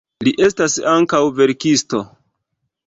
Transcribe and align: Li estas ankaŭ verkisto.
Li 0.27 0.31
estas 0.47 0.79
ankaŭ 0.93 1.21
verkisto. 1.43 2.05